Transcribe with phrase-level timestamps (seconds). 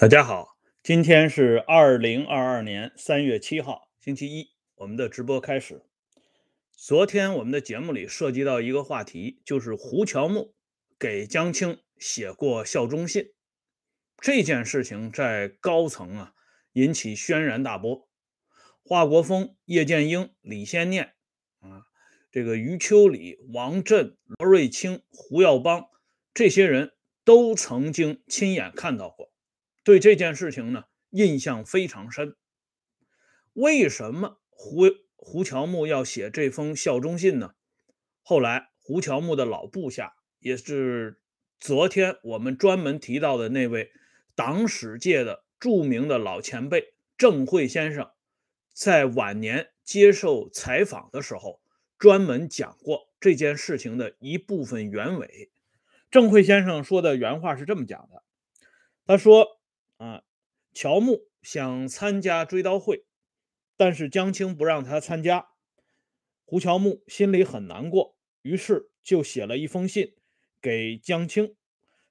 [0.00, 5.82] 大家好，今天是二零二二年三月七号，星期一，我们的直播开始。
[6.70, 10.54] 昨天我们的节目里涉及到一个话题，就是胡乔木
[11.00, 13.32] 给江青写过效忠信
[14.20, 16.32] 这件事情，在高层啊
[16.74, 18.08] 引起轩然大波。
[18.84, 21.14] 华国锋、叶剑英、李先念
[21.58, 21.82] 啊，
[22.30, 25.86] 这个余秋里、王震、罗瑞卿、胡耀邦
[26.32, 26.92] 这些人
[27.24, 29.27] 都曾经亲眼看到过。
[29.88, 32.36] 对这件事情呢，印象非常深。
[33.54, 34.82] 为什么胡
[35.16, 37.54] 胡乔木要写这封效忠信呢？
[38.20, 41.18] 后来胡乔木的老部下，也是
[41.58, 43.90] 昨天我们专门提到的那位
[44.34, 48.10] 党史界的著名的老前辈郑慧先生，
[48.74, 51.62] 在晚年接受采访的时候，
[51.98, 55.50] 专门讲过这件事情的一部分原委。
[56.10, 58.22] 郑慧先生说的原话是这么讲的，
[59.06, 59.57] 他说。
[59.98, 60.22] 啊，
[60.72, 63.04] 乔木想参加追悼会，
[63.76, 65.48] 但是江青不让他参加。
[66.44, 70.14] 胡乔木心里很难过，于是就写了一封信
[70.62, 71.56] 给江青。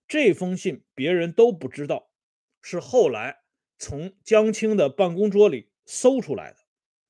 [0.06, 2.12] 这封信别人都不知道，
[2.62, 3.40] 是后来
[3.78, 6.58] 从江青的办公桌里搜出来的。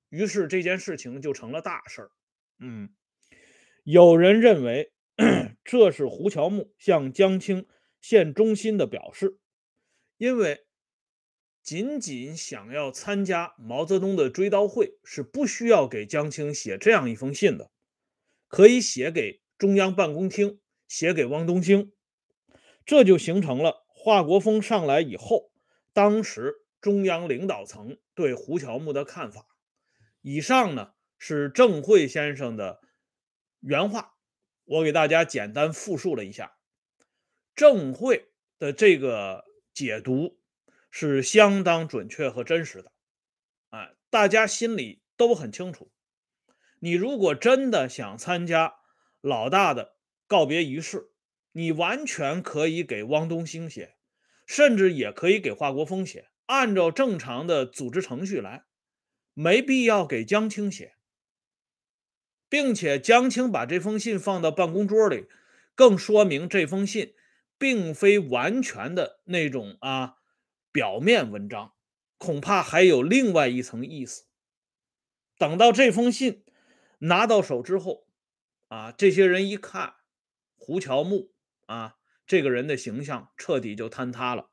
[0.09, 2.11] 于是这件事情就成了大事儿。
[2.59, 2.93] 嗯，
[3.83, 4.93] 有人认为
[5.63, 7.67] 这是胡乔木向江青
[7.99, 9.39] 献忠心的表示，
[10.17, 10.66] 因为。
[11.67, 17.69] 仅仅想要参加毛泽东的追悼会是不需要给江青写这样一封信的，
[18.47, 21.91] 可以写给中央办公厅，写给汪东兴，
[22.85, 25.51] 这就形成了华国锋上来以后，
[25.91, 29.45] 当时中央领导层对胡乔木的看法。
[30.21, 32.79] 以上呢是郑慧先生的
[33.59, 34.13] 原话，
[34.63, 36.53] 我给大家简单复述了一下
[37.53, 40.36] 郑慧的这个解读。
[40.99, 42.91] 是相当准确和真实的，
[43.69, 45.91] 哎，大家心里都很清楚。
[46.79, 48.77] 你如果真的想参加
[49.21, 51.11] 老大的告别仪式，
[51.51, 53.95] 你完全可以给汪东兴写，
[54.47, 58.65] 甚至也可以给华国锋写，按照正常的组织程序来，
[59.35, 60.95] 没必要给江青写，
[62.49, 65.27] 并且江青把这封信放到办公桌里，
[65.75, 67.13] 更说明这封信
[67.59, 70.16] 并非完全的那种啊。
[70.77, 71.73] 表面文章
[72.19, 74.27] 恐怕还有另外一层意思。
[75.39, 76.45] 等到这封信
[76.99, 78.05] 拿到手之后，
[78.67, 79.95] 啊，这些人一看
[80.55, 81.31] 胡乔木
[81.65, 81.95] 啊，
[82.27, 84.51] 这个人的形象彻底就坍塌了。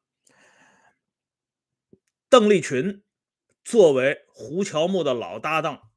[2.31, 3.05] 邓丽群
[3.63, 5.91] 作为胡乔木的老搭档，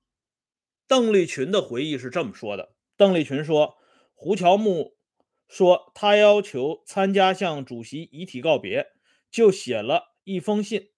[0.88, 3.78] 邓丽群的回忆是这么说的：邓丽群说，
[4.14, 4.98] 胡乔木
[5.48, 8.88] 说他要求参加向主席遗体告别，
[9.32, 10.17] 就写了。
[10.28, 10.92] 一封信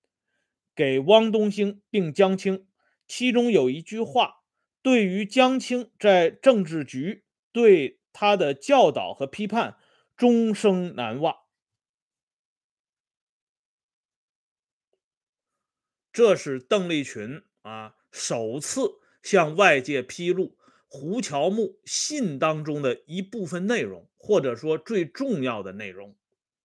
[0.74, 2.66] 给汪东兴并江青，
[3.08, 4.44] 其中有一句话，
[4.82, 9.78] 对于江青在政治局对他的教导和批判，
[10.18, 11.36] 终生难忘。
[16.12, 20.58] 这是邓丽群啊首次向外界披露
[20.88, 26.18] 胡乔木信当中的一部分内容，或者说最重要的内容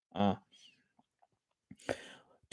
[0.08, 0.43] 啊。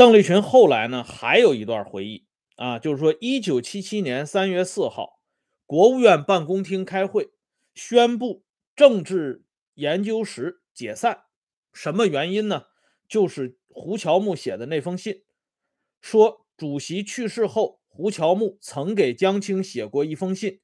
[0.02, 2.26] 邓丽群后来呢，还有一段回忆
[2.56, 5.22] 啊，就是说，一九七七年三月四号，
[5.68, 7.30] 国务院办公厅开会，
[7.76, 8.44] 宣布
[8.76, 9.46] 政治
[9.76, 11.26] 研究室解散。
[11.72, 12.64] 什么原因呢？
[13.08, 15.22] 就是胡乔木写的那封信，
[16.02, 20.62] 说主席去世后，胡乔木曾给江青写过一封信，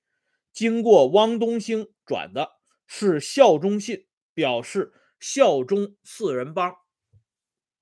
[0.52, 2.54] 经过汪东兴转的，
[2.88, 6.74] 是效忠信，表示效忠四人帮。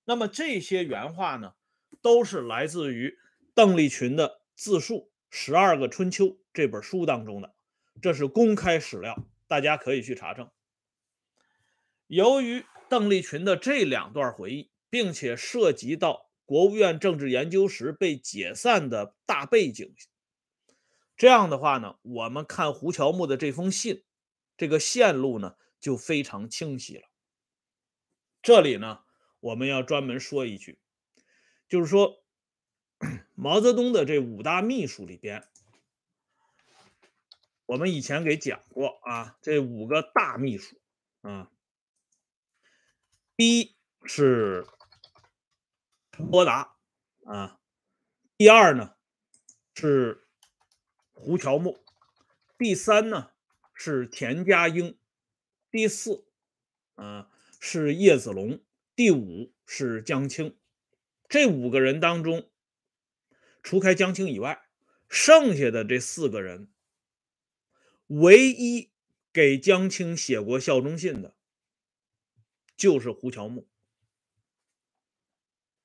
[0.08, 1.56] 那么这些原话呢，
[2.00, 3.18] 都是来自于
[3.56, 7.56] 邓丽群的自述《十二个春秋》这本书当中的，
[8.04, 10.52] 这是公开史料，大家可以去查证。
[12.06, 19.96] 由于邓丽群的这两段回忆，并且涉及到国务院政治研究室被解散的大背景，
[21.18, 24.04] 这样的话呢，我们看胡乔木的这封信，
[24.56, 27.10] 这个线路呢就非常清晰了。
[28.44, 29.05] 这里呢。
[29.46, 30.80] 我们要专门说一句，
[31.68, 32.26] 就是说，
[33.36, 35.48] 毛泽东的这五大秘书里边，
[37.68, 40.82] 我们以前给讲过啊，这五个大秘书
[41.22, 41.52] 啊，
[43.38, 44.66] 第一是
[46.32, 46.76] 波达
[47.26, 47.60] 啊，
[48.38, 48.96] 第二呢
[49.76, 50.28] 是
[51.14, 51.78] 胡乔木，
[52.58, 53.30] 第三呢
[53.76, 54.98] 是田家英，
[55.70, 56.28] 第四
[56.96, 58.60] 啊是叶子龙。
[58.96, 60.58] 第五是江青，
[61.28, 62.50] 这五个人当中，
[63.62, 64.70] 除开江青以外，
[65.10, 66.70] 剩下的这四个人，
[68.08, 68.94] 唯一
[69.34, 71.36] 给江青写过效忠信的，
[72.78, 73.68] 就是胡乔木。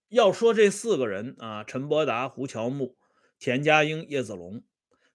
[0.06, 2.96] 要说这四个人啊，陈伯达、胡乔木、
[3.40, 4.62] 田家英、叶子龙，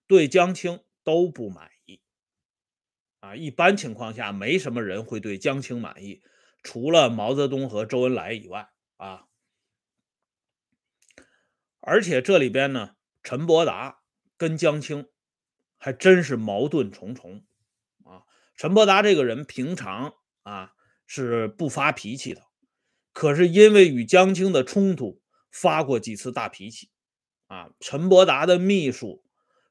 [0.06, 2.01] 对江青都不满意。
[3.21, 6.21] 啊，一般情况下，没什么人会对江青满意，
[6.66, 9.28] 除了毛泽东和周恩来以外啊。
[11.80, 14.00] 而且这里边呢，陈伯达
[14.36, 15.08] 跟江青
[15.78, 17.46] 还真是矛盾重重
[18.04, 18.24] 啊。
[18.58, 20.74] 陈伯达这个人平常啊
[21.06, 22.42] 是不发脾气的。
[23.14, 25.22] 可是因为与江青的冲突，
[25.52, 26.90] 发过几次大脾气，
[27.48, 29.24] 啊，陈伯达的秘书，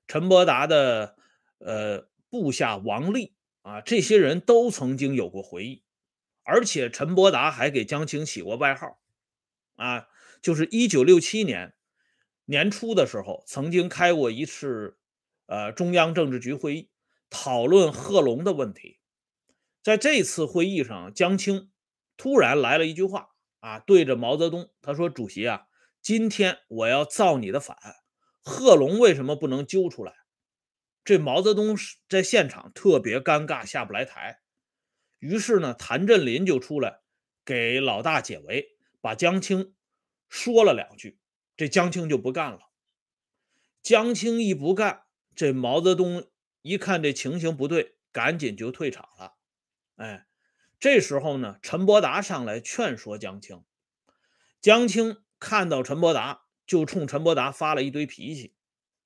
[0.06, 1.16] 陈伯达的
[1.58, 5.83] 呃部下王立啊，这些人都曾经有过回忆，
[6.44, 9.00] 而且陈伯达还给江青起过外号，
[9.76, 10.06] 啊，
[10.40, 11.74] 就是一九六七年
[12.44, 14.96] 年初的时候，曾经开过一次
[15.46, 16.90] 呃中央政治局会议，
[17.28, 19.00] 讨论贺龙的问题，
[19.82, 21.70] 在这次会议上，江青
[22.16, 23.30] 突然来了一句话。
[23.64, 25.68] 啊，对着毛泽东，他说：“主席啊，
[26.02, 27.78] 今天我要造你的反，
[28.42, 30.12] 贺龙为什么不能揪出来？”
[31.02, 31.74] 这毛泽东
[32.06, 34.42] 在现场特别尴尬，下不来台。
[35.24, 37.00] 于是呢，谭震林就出来
[37.46, 39.72] 给老大解围，把江青
[40.28, 41.18] 说了两句，
[41.56, 42.60] 这江青就不干了。
[43.82, 45.04] 江青一不干，
[45.34, 46.28] 这毛泽东
[46.60, 49.36] 一看这情形不对，赶紧就退场了。
[49.96, 50.26] 哎。
[50.80, 53.64] 这时候呢，陈伯达上来劝说江青，
[54.60, 58.54] 江青看到陈伯达，就冲陈伯达发了一堆脾气，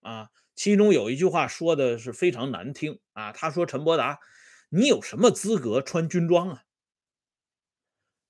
[0.00, 4.18] 啊，其中有一句话说的是非常难听啊，他说陈伯达，
[4.68, 6.64] 你有什么资格穿军装啊？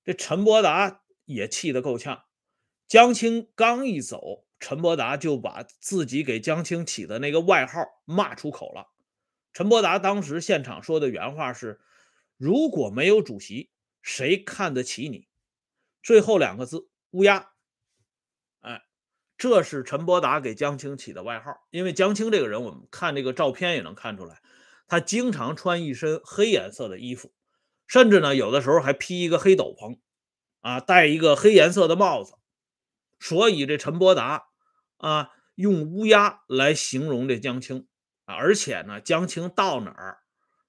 [0.03, 2.25] 这陈伯达也气得够呛，
[2.87, 8.87] 江青刚一走，陈伯达就把自己给江青起的那个外号骂出口了。
[9.53, 11.81] 陈伯达当时现场说的原话是。
[12.41, 13.69] 如果没有主席，
[14.01, 15.27] 谁看得起你？
[16.01, 17.51] 最后两个字乌鸦。
[18.61, 18.81] 哎，
[19.37, 21.67] 这是陈伯达给江青起的外号。
[21.69, 24.41] 因为江青这个人，我们看这个照片也能看出来，
[24.89, 27.31] 他经常穿一身黑颜色的衣服，
[27.87, 29.99] 甚至呢，有的时候还披一个黑斗篷，
[30.59, 32.33] 啊，戴一个黑颜色的帽子。
[33.19, 34.47] 所以这陈伯达
[34.97, 37.87] 啊，用乌鸦来形容这江青
[38.25, 40.17] 啊，而且呢，江青到哪儿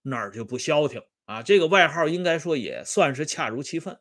[0.03, 1.03] 哪儿就不消停。
[1.25, 4.01] 啊，这个外号应该说也算是恰如其分。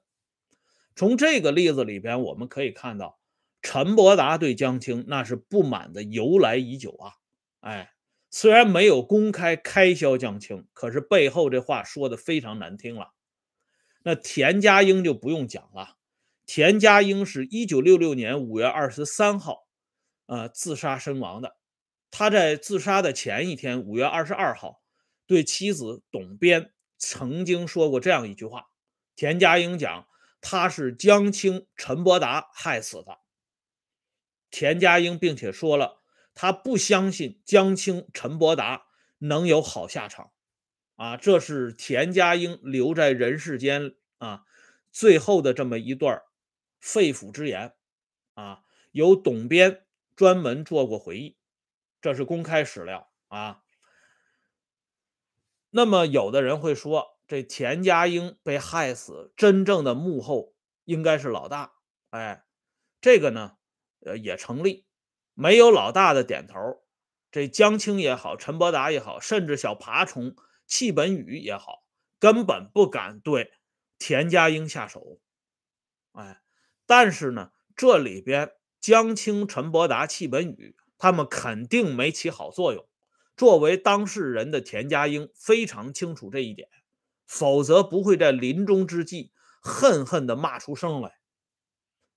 [0.95, 3.19] 从这个例子里边，我们可以看到，
[3.61, 7.13] 陈伯达对江青那是不满的由来已久啊。
[7.59, 7.91] 哎，
[8.31, 13.13] 虽然没有公开开销江青，可是背后这话说的非常难听了。
[14.03, 15.97] 那田家英就不用讲了，
[16.45, 19.67] 田家英是一九六六年五月二十三号，
[20.27, 21.57] 呃，自杀身亡的。
[22.11, 24.81] 他在自杀的前一天，五月二十二号，
[25.27, 26.71] 对妻子董编。
[26.97, 28.65] 曾经说过这样一句话
[29.15, 30.07] ：“田家英讲
[30.41, 33.19] 他是江青、陈伯达害死的。”
[34.51, 35.98] 田家英并且说了，
[36.41, 38.85] 他不相信江青、陈伯达
[39.17, 40.31] 能有好下场。
[40.95, 44.45] 啊，这是田家英留在人世间啊
[44.89, 46.21] 最后的这么一段
[46.79, 47.75] 肺腑之言。
[48.35, 51.37] 啊，由董编专门做过回忆，
[51.99, 53.63] 这是公开史料啊。
[55.71, 60.55] 那么，有的人会说，这田家英被害死，真正的幕后
[60.85, 61.73] 应该是老大。
[62.11, 62.45] 哎，
[63.01, 63.57] 这个呢，
[64.05, 64.85] 呃，也成立。
[65.41, 66.83] 没有老大的点头，
[67.31, 70.35] 这江青也好，陈伯达也好，甚至小爬虫
[70.67, 71.85] 戚本禹也好，
[72.19, 73.53] 根本不敢对
[73.97, 75.21] 田家英下手。
[76.11, 76.41] 哎，
[76.85, 82.85] 但是呢，这里边江青、陈伯达、戚本禹他们肯定没起好作用。
[83.37, 86.67] 作为当事人的田家英非常清楚这一点，
[87.25, 89.31] 否则不会在临终之际
[89.61, 91.18] 恨恨地骂出声来。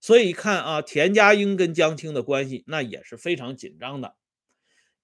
[0.03, 4.17] 所以看啊，田家英跟江青的关系那也是非常紧张的。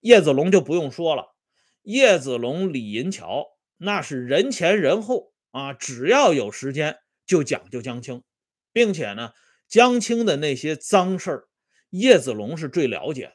[0.00, 1.36] 叶子龙就不用说了，
[1.82, 8.24] 叶子龙、李银桥那是人前人后啊，只要有时间就讲究江青，
[8.72, 9.32] 并且呢，
[9.68, 11.48] 江青的那些脏事儿，
[11.90, 13.34] 叶子龙是最了解的。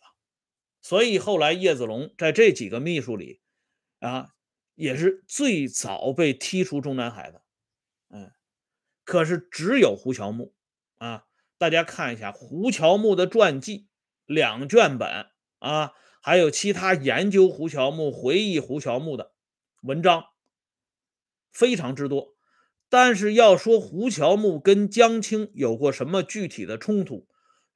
[0.81, 3.39] 所以后来叶子龙在这几个秘书里，
[3.99, 4.31] 啊，
[4.75, 7.41] 也是最早被踢出中南海的，
[8.09, 8.33] 嗯，
[9.05, 10.53] 可是只有胡乔木，
[10.97, 11.23] 啊，
[11.63, 13.87] 大家看一下胡乔木的传记
[14.25, 15.27] 两卷本
[15.59, 19.31] 啊，还有其他研究胡乔木、回忆胡乔木的
[19.79, 20.25] 文章
[21.53, 22.35] 非常之多，
[22.89, 27.29] 但是要说胡乔木跟江青有过什么具体的冲突？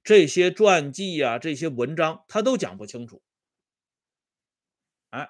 [0.03, 3.23] 这些传记啊，这些文章他都讲不清楚。
[5.11, 5.29] 哎，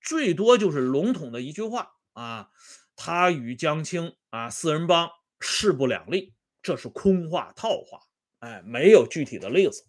[0.00, 2.48] 最多就是笼统的一句话啊，
[2.96, 8.00] 他与江青啊四人帮势不两立，这是空话套话。
[8.40, 9.86] 哎，没有具体的例子。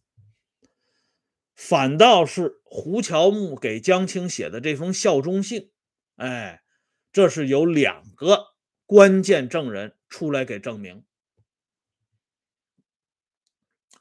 [1.55, 5.71] 反倒是胡乔木给江青写的这封效忠信，
[6.15, 6.63] 哎，
[7.11, 11.05] 这是有两个关键证人出来给证明。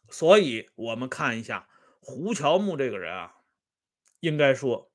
[0.09, 1.69] 所以，我们看一下
[2.00, 3.35] 胡乔木这个人啊，
[4.19, 4.91] 应该说，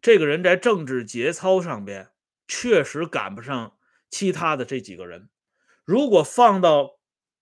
[0.00, 2.10] 这个人在政治节操上边
[2.48, 3.76] 确实赶不上
[4.10, 5.28] 其他的这几个人。
[5.84, 6.95] 如果放到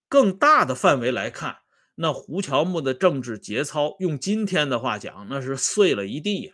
[0.07, 1.57] 更大的范围来看，
[1.95, 6.53] 那胡乔木的政治节操，用今天的话讲，那是碎了一地呀！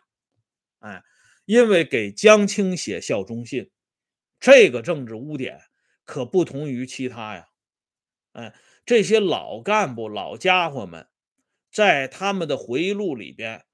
[0.80, 1.04] 哎，
[1.46, 3.70] 因为给江青写效忠信，
[4.40, 5.60] 这个政治污点
[6.06, 7.48] 可不同于其他呀！
[8.34, 8.56] 哎，
[8.86, 11.08] 这些老干部、老家伙们，
[11.72, 13.66] 在他们的回忆录里边，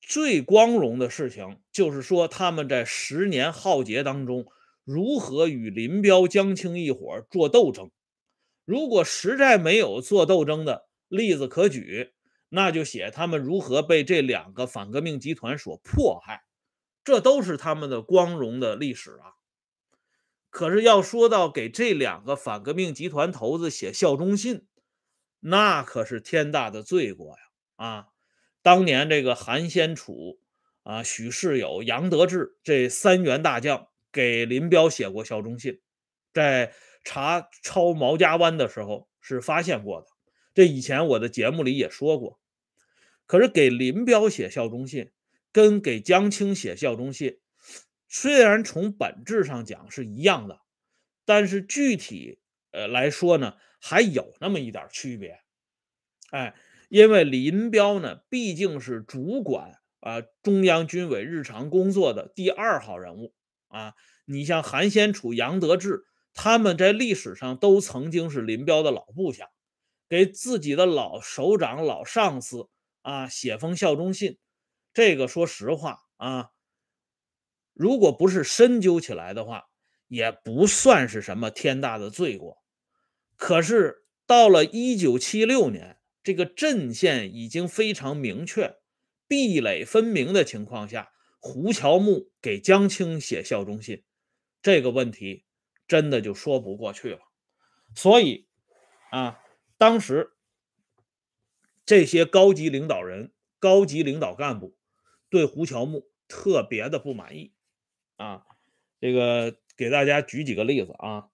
[0.00, 4.46] 最光荣的事情就是说他们在十年浩劫当中，
[4.84, 7.90] 如何与林彪、江青一伙做斗争。
[8.64, 12.12] 如果实在没有做斗争的，例子可举，
[12.48, 16.44] 那就写他们如何被这两个反革命集团所迫害，
[17.02, 19.34] 这都是他们的光荣的历史啊。
[20.50, 24.66] 可是要说到给这两个反革命集团头子写效忠信，
[25.40, 27.42] 那可是天大的罪过呀！
[27.76, 28.08] 啊，
[28.60, 30.38] 当年这个韩先楚
[30.82, 35.80] 啊、许世友、杨得志这三员大将给林彪写过效忠信，
[36.34, 40.06] 在查抄毛家湾的时候是发现过的。
[40.54, 42.40] 这以前我的节目里也说过，
[43.26, 45.10] 可是给林彪写效忠信，
[45.50, 47.38] 跟给江青写效忠信，
[48.08, 50.60] 虽然从本质上讲是一样的，
[51.24, 52.38] 但是具体
[52.70, 55.40] 呃来说呢，还有那么一点区别。
[56.30, 56.54] 哎，
[56.88, 63.34] 因为林彪呢，毕竟是主管啊中央军委日常工作的第二号人物
[63.68, 63.94] 啊。
[64.24, 66.04] 你像韩先楚、杨得志，
[66.34, 69.50] 他们在历史上都曾经是林彪的老部下。
[70.08, 72.68] 给自己的老首长、老上司
[73.00, 74.36] 啊写封效忠信，
[74.92, 76.50] 这个说实话啊，
[77.72, 79.70] 如果不是深究起来的话，
[80.08, 82.58] 也不算是什么天大的罪过。
[83.36, 88.76] 可是到了一九七六年，这个阵线已经非常明确、
[89.26, 94.04] 壁垒分明的情况下，胡乔木给江青写效忠信，
[94.60, 95.46] 这个问题
[95.92, 97.20] 真的就说不过去了。
[97.94, 98.48] 所以
[99.10, 99.38] 啊。
[99.76, 100.30] 当时
[101.84, 104.76] 这些高级领导人、高级领导干部
[105.28, 107.52] 对胡乔木特别的不满意
[108.14, 108.46] 啊。
[109.00, 111.30] 这个给大家举几个例子啊。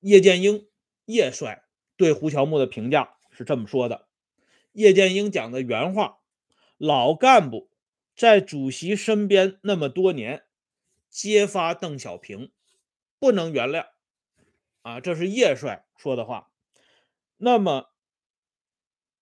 [0.00, 0.66] 叶剑英
[1.04, 1.64] 叶帅
[1.98, 4.08] 对胡乔木的评价是这么说的：
[4.72, 6.20] 叶剑英讲的原话，
[6.78, 7.70] 老干部
[8.16, 10.44] 在主席身边那么多年，
[11.10, 12.50] 揭发邓小平，
[13.18, 13.88] 不能原谅
[14.82, 15.00] 啊。
[15.00, 16.52] 这是叶帅说的话。
[17.38, 17.90] 那么，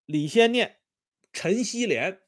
[0.05, 0.81] 李先念、
[1.33, 2.21] 陈锡联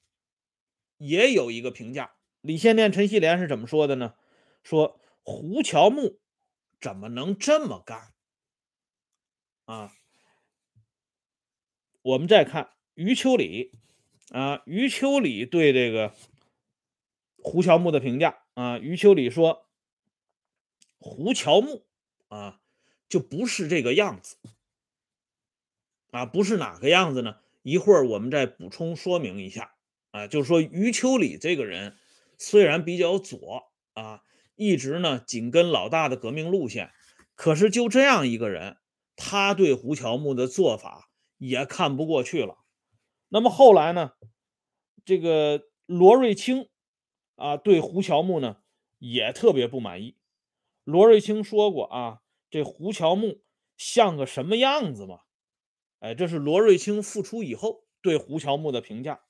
[0.97, 2.15] 也有一个评价。
[2.41, 4.15] 李先念、陈锡联是怎么说的呢？
[4.63, 6.21] 说胡乔木
[6.81, 8.15] 怎么能这么干？
[9.65, 9.93] 啊，
[12.03, 13.73] 我们再看余秋里
[14.31, 16.15] 啊，余秋里对这个
[17.39, 19.69] 胡乔木的评价啊，余秋里说
[20.99, 21.87] 胡乔木
[22.29, 22.62] 啊，
[23.13, 24.39] 就不是这个样子。
[26.13, 27.37] 啊，不是哪个样子呢？
[27.63, 29.75] 一会儿我们再补充说明一下。
[30.13, 31.99] 啊，就是说余秋里这个人
[32.39, 34.23] 虽然比较左啊，
[34.55, 36.91] 一直呢紧跟老大的革命路线，
[37.35, 38.79] 可是就这样一个人，
[39.15, 42.65] 他对胡乔木的做法也看不过去了。
[43.29, 44.13] 那么后来呢，
[45.05, 46.71] 这个罗瑞卿
[47.37, 48.57] 啊，对胡乔木呢
[48.99, 50.17] 也特别不满意。
[50.85, 52.22] 罗瑞卿说过啊，
[52.53, 53.43] 这胡乔木
[53.79, 55.21] 像个什么样子嘛？
[56.01, 59.23] 哎，这是罗瑞卿复出以后对胡乔木的评价。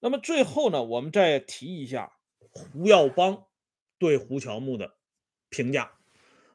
[0.00, 2.18] 那么最后呢，我们再提一下
[2.50, 3.46] 胡耀邦
[3.98, 4.96] 对胡乔木的
[5.48, 5.96] 评价。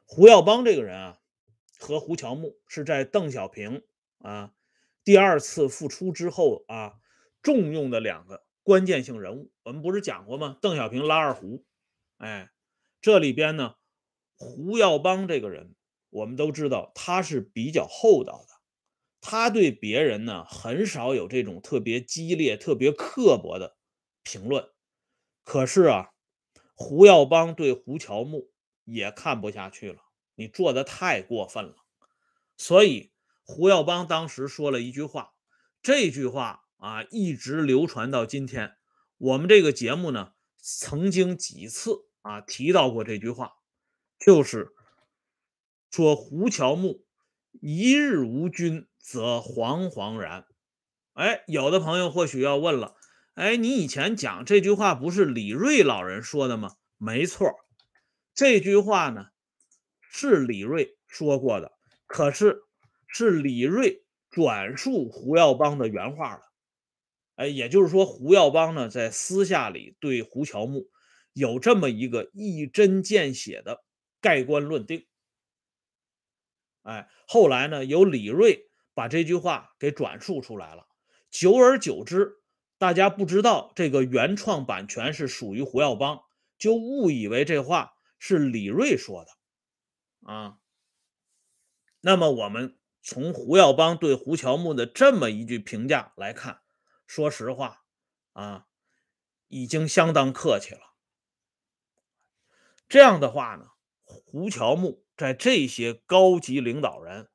[0.04, 1.20] 胡耀邦这个人啊，
[1.78, 3.84] 和胡乔木是在邓小平
[4.18, 4.52] 啊
[5.02, 7.00] 第二次复出之后啊
[7.40, 9.50] 重用的两个关键性人物。
[9.62, 10.58] 我们不是讲过吗？
[10.60, 11.64] 邓小平拉二胡，
[12.18, 12.50] 哎，
[13.00, 13.76] 这里边呢，
[14.36, 15.74] 胡耀邦这个人。
[16.10, 18.54] 我们都知道他是比较厚道的，
[19.20, 23.76] 他对别人呢很少有这种特别激烈、特别刻薄的
[24.22, 24.68] 评论。
[25.42, 26.10] 可是啊，
[26.76, 28.52] 胡耀邦对胡乔木
[28.84, 30.02] 也看不下去了，
[30.36, 31.74] 你做的太过分了。
[32.56, 33.10] 所以
[33.42, 35.34] 胡耀邦当时说了一句话，
[35.82, 38.76] 这句话啊，一直流传到今天。
[39.18, 43.54] 我们这个节目呢，曾经几次啊提到过这句话，
[44.24, 44.72] 就是
[45.90, 47.04] 说胡乔木
[47.60, 50.46] 一日无君，则惶惶然。
[51.12, 52.96] 哎，有的朋友或许要问了，
[53.34, 56.76] 哎，你以前讲这句话不是李瑞老人说的吗？
[56.96, 57.52] 没错，
[58.32, 59.26] 这句话呢
[60.00, 61.72] 是李瑞说过的，
[62.06, 62.62] 可是
[63.06, 66.40] 是李瑞转述胡耀邦的原话了。
[67.34, 70.88] 哎，也就是说，胡耀邦呢在私下里对胡乔木
[71.34, 73.84] 有这么一个一针见血的
[74.24, 75.06] 盖棺论定。
[76.80, 80.88] 哎，后来呢，由李瑞把这句话给转述出来了。
[81.30, 82.38] 久而久之，
[82.78, 86.22] 大家不知道这个原创版权是属于胡耀邦，
[86.56, 90.58] 就误以为这话是李瑞说的啊。
[92.00, 96.62] 那么，我们从胡耀邦对胡乔木的这么一句评价来看。
[97.06, 97.84] 说实话，
[98.32, 98.66] 啊，
[99.48, 100.94] 已经相当客气了。
[102.88, 103.72] 这样的话呢，
[104.34, 107.28] 胡乔木在这些高级领导人，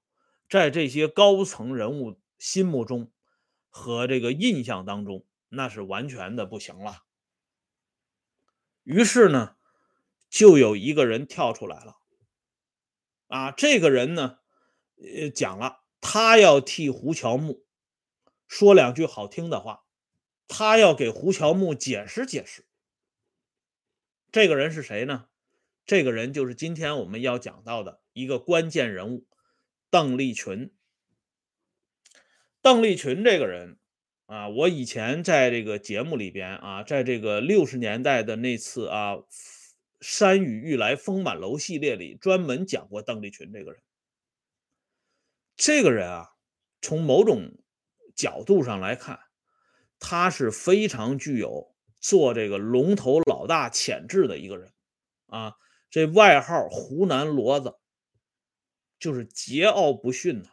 [0.49, 3.09] 在这些高层人物心目中
[3.69, 7.05] 和这个印象当中，那是完全的不行了。
[8.83, 9.55] 于是呢，
[10.29, 11.99] 就有一个人跳出来了，
[13.27, 14.39] 啊，这个人呢，
[14.97, 17.63] 呃，讲了，他要替胡乔木。
[18.45, 19.85] 说两句好听的话，
[20.49, 22.65] 他要给胡乔木解释解释。
[24.33, 25.28] 这个人是谁呢？
[25.89, 29.25] 这个人就是今天我们要讲到的一个关键人物——
[29.89, 30.71] 邓丽群。
[32.61, 33.79] 邓丽群这个人
[34.27, 39.13] 啊，我以前在这个节目里边啊，在这个六十年代的那次啊
[39.99, 43.81] 《山雨欲来风满楼》系列里，专门讲过邓丽群这个人。
[45.55, 46.27] 这个人啊，
[46.83, 47.57] 从某种
[48.15, 49.19] 角度上来看，
[49.97, 54.71] 他是非常具有做这个龙头老大潜质的一个人
[55.25, 55.55] 啊。
[55.89, 57.77] 这外号“湖南骡子”，
[58.99, 60.49] 就是桀骜不驯呐。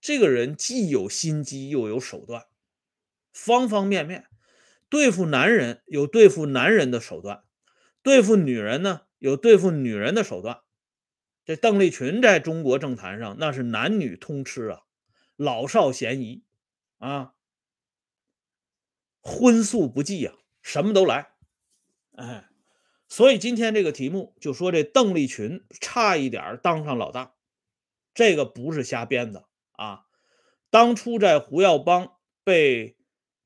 [0.00, 2.46] 这个人既有心机又有手段，
[3.32, 4.26] 方方面面
[4.88, 7.44] 对付男人有对付男人的手段，
[8.02, 10.60] 对付女人呢有对付女人的手段。
[11.44, 14.80] 这邓丽群在中国政坛上那是男女通吃啊，
[15.36, 16.44] 老少咸宜。
[16.98, 17.34] 啊，
[19.20, 21.32] 荤素不忌呀，什么都来，
[22.12, 22.48] 哎，
[23.08, 27.34] 所以今天这个题目就说这邓丽群差一点当上老大，
[28.14, 30.06] 这个不是瞎编的啊。
[30.70, 32.96] 当初在胡耀邦被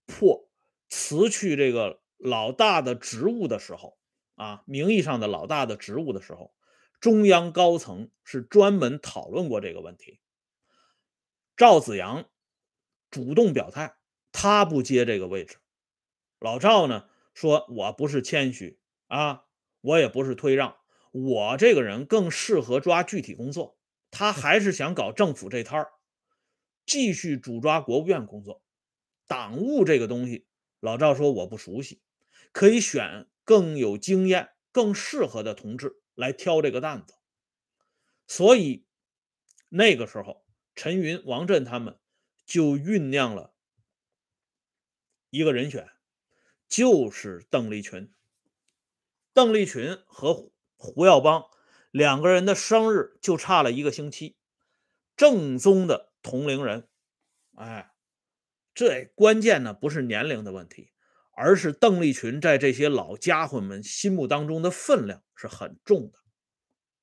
[0.07, 0.49] 迫
[0.89, 3.99] 辞去这个老大的职务的时候，
[4.35, 6.55] 啊，名义上的老大的职务的时候，
[7.01, 10.21] 中央高层是专门讨论过这个问题，
[11.57, 12.29] 赵子阳。
[13.11, 13.97] 主动表态，
[14.31, 15.57] 他不接这个位置。
[16.39, 19.47] 老赵呢说：“我不是谦虚啊，
[19.81, 20.77] 我也不是退让，
[21.13, 23.79] 我这个人更适合抓具体工作。
[24.11, 25.93] 他还是想搞政府这摊儿，
[26.85, 28.63] 继续主抓国务院工作。
[29.27, 30.47] 党务这个东西，
[30.81, 32.01] 老赵说我不熟悉，
[32.53, 37.15] 可以选更有经验、更适合的同志来挑这个担子。
[38.27, 38.87] 所以
[39.69, 41.97] 那个时候，陈云、王震他们。”
[42.51, 43.55] 就酝酿了
[45.31, 45.89] 一个人选，
[46.69, 48.13] 就是邓丽群。
[49.33, 51.45] 邓丽群和胡耀邦
[51.91, 54.37] 两个人的生日就差了一个星期，
[55.17, 56.89] 正宗的同龄人。
[57.57, 57.93] 哎，
[58.75, 60.93] 这关键呢不是年龄的问题，
[61.33, 66.19] 而是邓丽群在这些老家伙们心目当中的分量是很重的。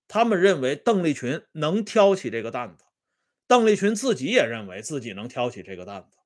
[0.07, 2.85] 他们认为邓丽群能挑起这个担子。
[3.45, 6.17] 邓丽群自己也认为自己能挑起这个担子，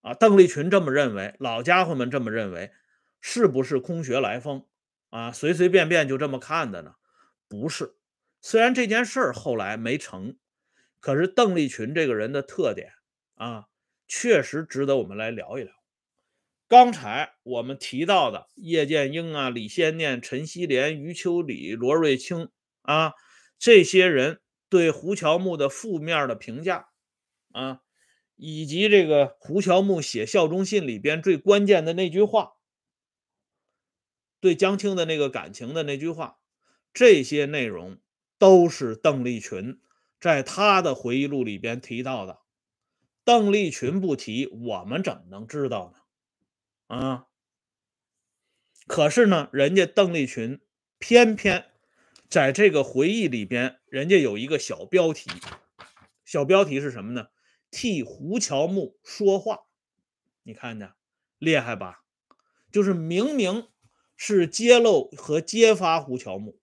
[0.00, 2.72] 啊，邓丽群这么认为，老家伙们这么认为，
[3.20, 4.66] 是不是空穴来风
[5.10, 5.32] 啊？
[5.32, 6.94] 随随便便就这么看的呢？
[7.48, 7.94] 不是，
[8.40, 10.36] 虽然这件事儿后来没成，
[11.00, 12.92] 可是邓丽群这个人的特点
[13.34, 13.66] 啊，
[14.08, 15.72] 确实值得我们来聊一聊。
[16.68, 22.48] 刚才我们提到的叶剑英啊、李先念、陈锡联、余秋里、罗瑞卿
[22.82, 23.14] 啊，
[23.58, 24.40] 这些人。
[24.68, 26.90] 对胡乔木的负面的评价，
[27.50, 27.80] 啊，
[28.36, 32.52] 以及这个胡乔木写效忠信里边最关键的那句话，
[34.40, 36.38] 对江青的那个感情的那句话，
[36.92, 37.98] 这些内容
[38.38, 39.80] 都是邓丽群
[40.18, 42.40] 在他的回忆录里边提到的。
[43.24, 46.96] 邓丽群不提，我们怎么能知道呢？
[46.96, 47.26] 啊，
[48.86, 50.60] 可是呢，人家邓丽群
[50.98, 51.66] 偏偏。
[52.28, 55.28] 在这个回忆里边，人家有一个小标题，
[56.24, 57.26] 小标题是什么呢？
[57.72, 59.62] 替胡乔木说话，
[60.44, 60.92] 你看见
[61.38, 62.04] 厉害吧？
[62.70, 63.66] 就是明明
[64.22, 66.60] 是揭露和揭发胡乔木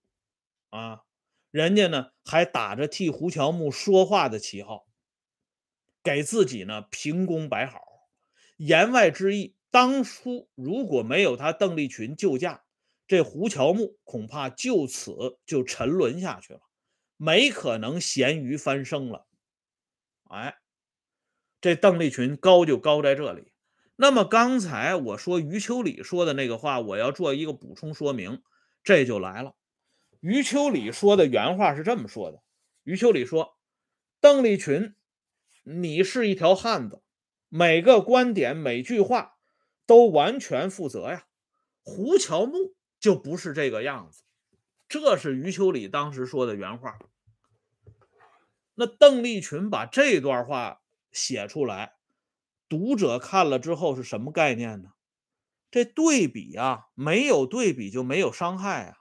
[0.70, 1.02] 啊，
[1.50, 4.86] 人家呢还打着替胡乔木说话的旗号，
[6.04, 7.82] 给自己呢评功摆好。
[8.58, 12.64] 言外之意，当初如果没有他邓丽群救驾，
[13.08, 16.62] 这胡乔木恐怕就此就沉沦下去了，
[17.16, 19.26] 没可能咸鱼翻身了。
[20.26, 20.60] 哎，
[21.60, 23.52] 这邓丽群高就高在这里。
[24.00, 28.42] 那么刚才我说余秋里说的那个话，我要做一个补充说明，
[28.84, 29.56] 这就来了。
[30.20, 32.42] 余秋里说的原话是这么说的：
[32.84, 33.58] 余秋里说，
[34.22, 34.96] 邓丽群，
[35.64, 37.02] 你是一条汉子。
[37.50, 39.38] 每个观点、每句话
[39.86, 41.26] 都完全负责呀。
[41.82, 44.22] 胡乔木就不是这个样子，
[44.88, 47.00] 这是余秋里当时说的原话。
[48.76, 50.82] 那邓丽群把这段话
[51.12, 51.97] 写出来，
[52.70, 54.90] 读者看了之后是什么概念呢？
[55.70, 58.98] 这对比啊，没有对比就没有伤害啊。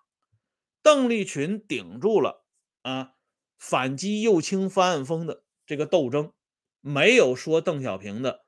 [0.83, 2.44] 邓丽群顶住了
[2.83, 3.12] 啊，
[3.59, 6.33] 反击右倾翻案风的这个斗争。
[6.81, 8.44] 没有说邓小平的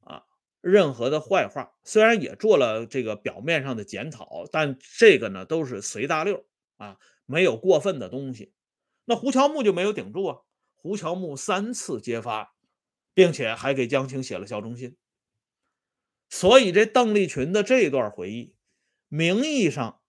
[0.00, 0.24] 啊
[0.60, 6.44] 任何的坏话，虽然也做了这个表面上的检讨，但这个呢都是随大溜
[6.76, 8.52] 啊，没有过分的东西。
[9.06, 10.38] 那胡乔木就没有顶住啊，
[10.74, 12.54] 胡乔木三次揭发，
[13.18, 14.96] 并且还给江青写了效忠信。
[16.28, 18.54] 所以这邓丽群的这段回忆，
[19.08, 20.00] 名义上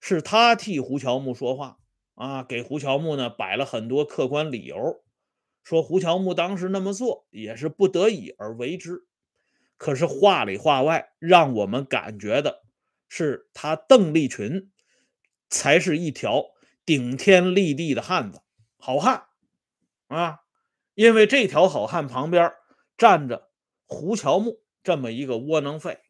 [0.00, 1.78] 是他替胡乔木说话
[2.16, 5.00] 啊，给胡乔木呢摆了很多客观理由。
[5.62, 9.06] 说胡乔木当时那么做也是不得已而为之，
[9.76, 12.64] 可是话里话外让我们感觉的
[13.08, 14.72] 是他邓丽群
[15.48, 16.46] 才是一条
[16.84, 18.40] 顶天立地的汉子，
[18.76, 19.26] 好汉
[20.08, 20.40] 啊！
[20.96, 22.52] 因为这条好汉旁边
[22.96, 23.52] 站着
[23.86, 26.00] 胡乔木这么一个窝囊废，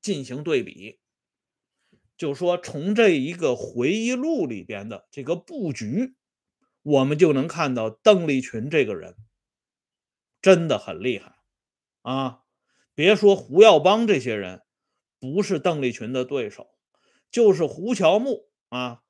[0.00, 1.00] 进行对比，
[2.16, 6.14] 就说从这一个回忆录里边的这个布局。
[6.82, 9.16] 我们就能看到邓丽群这个人
[10.40, 11.34] 真的很厉害
[12.00, 12.44] 啊！
[12.94, 14.62] 别说胡耀邦这些人
[15.18, 16.70] 不是邓丽群的对手，
[17.30, 19.02] 就是胡乔木啊，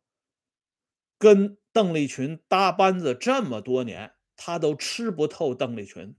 [1.19, 6.17] 跟邓丽群搭班子这么多年，他都吃不透邓丽群，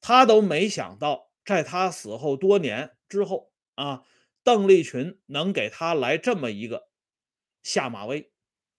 [0.00, 4.04] 他都没想到在他死后多年之后啊，
[4.42, 6.88] 邓丽群能给他来这么一个
[7.62, 8.32] 下马威，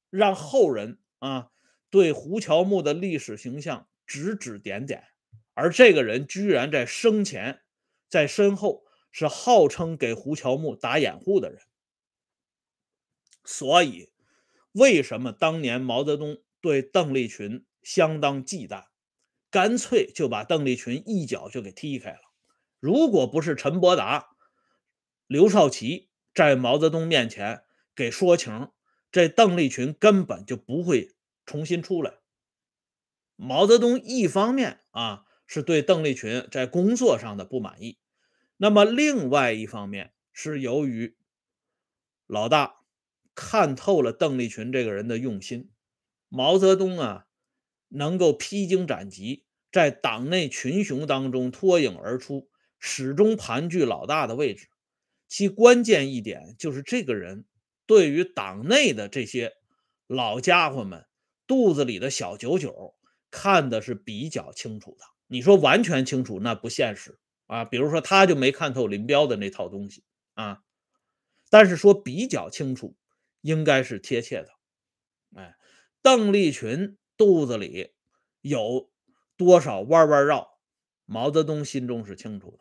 [0.09, 1.51] 让后人啊。
[1.91, 5.05] 对胡乔木的历史形象指指点点，
[5.55, 7.63] 而这个人居然在生前，
[8.07, 11.63] 在身后是号称给胡乔木打掩护的人。
[13.43, 14.11] 所以，
[14.73, 18.85] 为什么当年毛泽东对邓丽群相当忌惮，
[19.49, 22.19] 干脆就把邓丽群一脚就给踢开了？
[22.79, 24.29] 如果不是陈伯达、
[25.25, 27.63] 刘少奇在毛泽东面前
[27.95, 28.69] 给说情，
[29.11, 31.15] 这邓丽群根本就不会。
[31.47, 32.19] 重新出来，
[33.35, 37.97] 毛泽东一方面啊是对邓丽群在工作上的不满意，
[38.57, 41.17] 那么另外一方面是由于
[42.27, 42.81] 老大
[43.33, 45.71] 看透了邓丽群这个人的用心，
[46.27, 47.25] 毛泽东啊
[47.89, 52.49] 能够披荆斩棘，在党内群雄当中脱颖而出，
[52.79, 54.69] 始终盘踞老大的位置。
[55.27, 57.45] 其关键一点就是这个人
[57.85, 59.53] 对于党内的这些
[60.07, 61.05] 老家伙们。
[61.47, 62.93] 肚子里的小九九
[63.31, 67.65] 看的是比较清楚的，你说完全清楚那不现实啊。
[67.65, 70.03] 比如说他就没看透林彪的那套东西
[70.35, 70.61] 啊，
[71.49, 72.95] 但是说比较清楚
[73.41, 74.49] 应该是贴切的。
[75.35, 75.55] 哎，
[76.03, 77.91] 邓丽群肚子里
[78.39, 78.89] 有
[79.35, 80.57] 多少弯弯绕，
[81.05, 82.59] 毛泽东心中是清楚的。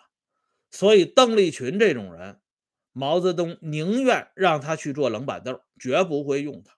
[0.72, 2.40] 所以邓丽群这种人，
[2.92, 6.76] 毛泽东宁愿让他去做冷板凳，绝不会用他。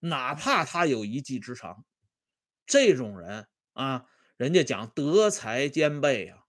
[0.00, 1.84] 哪怕他有一技之长，
[2.64, 4.06] 这种人啊，
[4.38, 6.44] 人家讲德才兼备呀。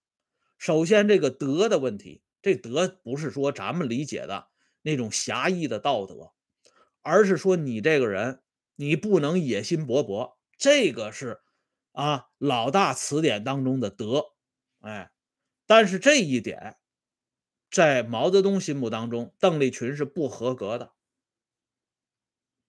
[0.58, 4.48] 首先，这个德的问题，这德不是说咱们理解的
[4.82, 6.32] 那种狭义的道德，
[7.02, 8.42] 而是说你这个人，
[8.78, 10.39] 你不能野心勃勃。
[10.60, 11.42] 这个是
[11.94, 14.36] 啊，老大词典当中的德。
[14.82, 15.12] 哎，
[15.66, 16.78] 但是这一点，
[17.72, 20.94] 在毛泽东心目当中，邓丽群是不合格的。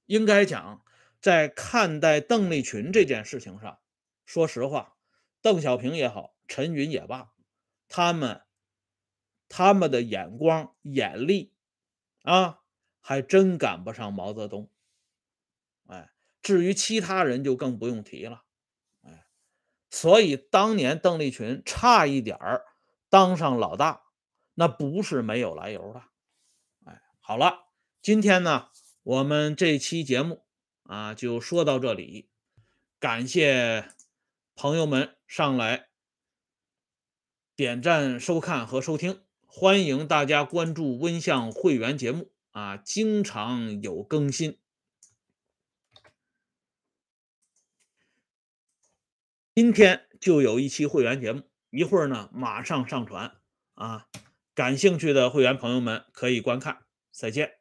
[0.07, 0.85] 应该讲，
[1.21, 3.81] 在看待邓丽群这件事情上，
[4.25, 4.97] 说实话，
[5.43, 7.33] 邓小平也好，陈云也罢，
[7.89, 8.43] 他们
[9.49, 11.53] 他们的眼光眼力
[12.23, 12.61] 啊，
[13.01, 14.71] 还真赶不上毛泽东。
[15.87, 16.11] 哎，
[16.43, 18.45] 至于其他人就更不用提了。
[19.03, 19.27] 哎，
[19.91, 22.65] 所以当年邓丽群差一点儿
[23.09, 24.03] 当上老大，
[24.55, 26.03] 那不是没有来由的。
[26.87, 27.67] 哎，好了，
[28.01, 28.69] 今天呢，
[29.03, 30.45] 我们这期节目
[30.85, 32.31] 啊就说到这里，
[32.99, 33.89] 感谢
[34.55, 35.89] 朋友们上来
[37.57, 44.60] 点赞、收看和收听，欢迎大家关注温相会员节目啊，经常有更新。
[49.55, 53.33] 今天就有一期会员节目，一会儿呢马上上传
[53.75, 54.07] 啊，
[54.55, 56.79] 感兴趣的会员朋友们可以观看。
[57.13, 57.60] 再见。